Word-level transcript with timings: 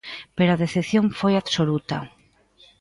Pero 0.37 0.49
a 0.51 0.61
decepción 0.63 1.05
foi 1.19 1.33
absoluta. 1.37 1.97